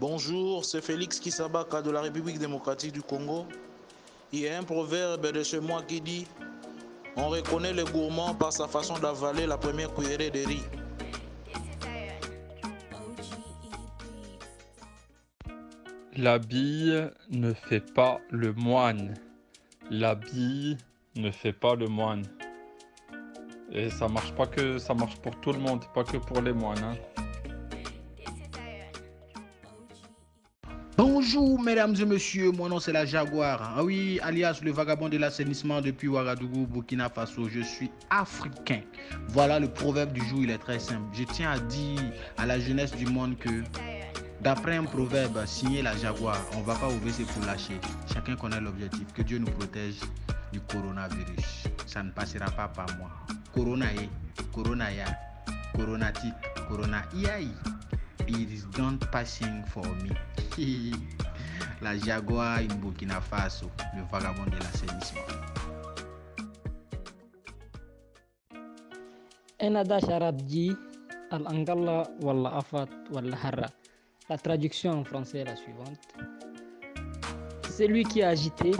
[0.00, 3.46] Bonjour, c'est Félix Kisabaka de la République démocratique du Congo.
[4.32, 6.26] Il y a un proverbe de chez moi qui dit
[7.16, 10.62] On reconnaît le gourmand par sa façon d'avaler la première cuillerée de riz.
[16.16, 19.14] La bille ne fait pas le moine.
[19.90, 20.76] La bille
[21.14, 22.24] ne fait pas le moine.
[23.72, 26.52] Et ça marche pas que ça marche pour tout le monde, pas que pour les
[26.52, 26.82] moines.
[26.82, 27.23] hein.
[30.96, 33.74] Bonjour mesdames et messieurs, mon nom c'est la Jaguar.
[33.76, 37.48] Ah oui, alias le vagabond de l'assainissement depuis Ouagadougou, Burkina Faso.
[37.48, 38.80] Je suis africain.
[39.28, 41.02] Voilà le proverbe du jour, il est très simple.
[41.12, 42.00] Je tiens à dire
[42.38, 43.50] à la jeunesse du monde que
[44.40, 47.80] d'après un proverbe signé la Jaguar, on va pas ouvrir ses pour lâcher.
[48.12, 49.12] Chacun connaît l'objectif.
[49.14, 49.96] Que Dieu nous protège
[50.52, 51.64] du coronavirus.
[51.86, 53.10] Ça ne passera pas par moi.
[53.52, 54.08] Corona est,
[54.52, 55.06] Corona ya,
[55.74, 56.34] Coronatique,
[56.68, 57.02] Corona.
[58.26, 60.10] It is not passing for me.
[61.82, 65.20] La Jaguar in Burkina Faso, le vagabond de l'assainissement.
[69.60, 70.74] Un adage arabe dit
[71.30, 73.66] Al-Angalla walla Afat walla Harra.
[74.30, 75.98] La traduction en français est la suivante
[77.70, 78.70] Celui qui est agité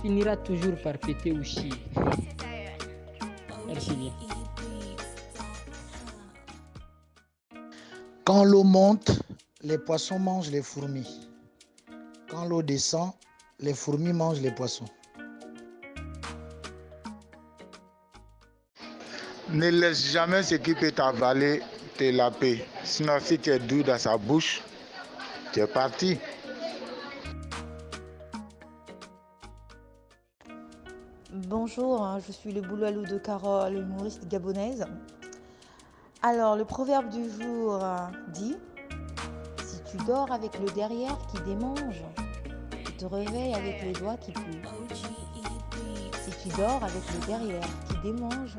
[0.00, 1.72] finira toujours par péter ou chier.
[3.66, 4.12] Merci bien.
[8.24, 9.20] Quand l'eau monte,
[9.60, 11.28] les poissons mangent les fourmis.
[12.30, 13.12] Quand l'eau descend,
[13.60, 14.86] les fourmis mangent les poissons.
[19.50, 21.60] Ne laisse jamais ce qui peut t'avaler
[21.98, 22.64] te laper.
[22.82, 24.62] Sinon, si tu es doux dans sa bouche,
[25.52, 26.18] tu es parti.
[31.30, 34.86] Bonjour, hein, je suis le boulalou de Carole, humoriste gabonaise.
[36.26, 38.56] Alors, le proverbe du jour euh, dit
[39.62, 42.02] Si tu dors avec le derrière qui démange,
[42.82, 44.62] tu te réveilles avec les doigts qui puent.
[46.22, 48.56] Si tu dors avec le derrière qui démange,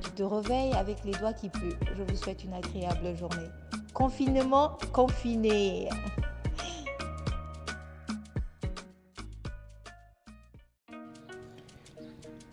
[0.00, 1.76] tu te réveilles avec les doigts qui puent.
[1.94, 3.50] Je vous souhaite une agréable journée.
[3.92, 5.90] Confinement, confiné.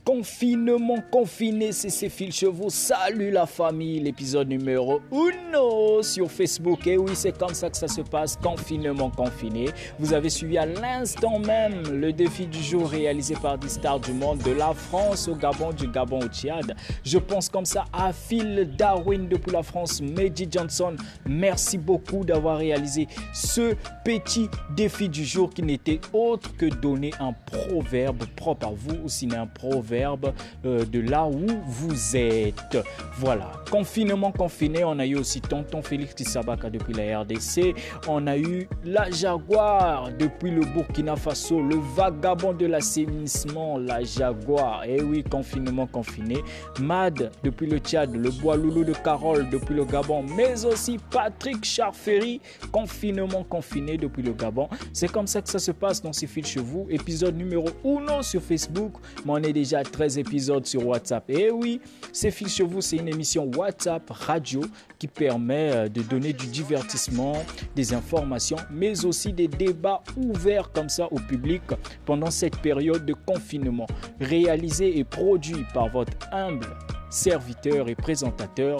[0.05, 2.69] Confinement confiné, c'est Céphile Chevaux.
[2.69, 6.85] Salut la famille, l'épisode numéro 1 sur Facebook.
[6.85, 9.65] Et oui, c'est comme ça que ça se passe, confinement confiné.
[9.97, 14.13] Vous avez suivi à l'instant même le défi du jour réalisé par des stars du
[14.13, 16.75] monde, de la France au Gabon, du Gabon au Tchad.
[17.03, 20.95] Je pense comme ça à Phil Darwin depuis la France, Mehdi Johnson.
[21.25, 23.73] Merci beaucoup d'avoir réalisé ce
[24.03, 29.09] petit défi du jour qui n'était autre que donner un proverbe propre à vous, ou
[29.09, 32.77] sinon un proverbe euh, de là où vous êtes.
[33.17, 37.75] Voilà, confinement confiné, on a eu aussi tonton Félix Tissabaka depuis la RDC,
[38.07, 44.83] on a eu la Jaguar depuis le Burkina Faso, le vagabond de l'assainissement, la Jaguar,
[44.85, 46.43] et oui, confinement confiné,
[46.79, 51.63] Mad depuis le Tchad, le Bois Loulou de Carole depuis le Gabon, mais aussi Patrick
[51.63, 52.41] Charferry,
[52.71, 54.67] confinement confiné depuis le Gabon.
[54.93, 56.87] C'est comme ça que ça se passe dans ces fils chez vous.
[56.89, 58.93] Épisode numéro 1 sur Facebook,
[59.25, 61.29] mais on est déjà 13 épisodes sur WhatsApp.
[61.29, 61.81] Et oui,
[62.11, 64.61] c'est fils chez vous, c'est une émission WhatsApp radio
[64.99, 67.33] qui permet euh, de donner du divertissement,
[67.75, 71.61] des informations, mais aussi des débats ouverts comme ça au public
[72.05, 73.87] pendant cette période de confinement.
[74.19, 76.67] Réalisé et produit par votre humble
[77.09, 78.79] serviteur et présentateur,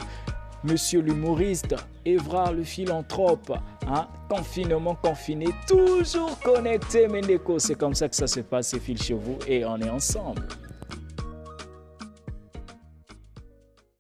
[0.66, 3.54] Monsieur l'humoriste, Evra le philanthrope,
[3.88, 7.60] hein, confinement confiné, toujours connecté, Mendeko.
[7.60, 10.42] C'est comme ça que ça se passe, c'est fil chez vous et on est ensemble.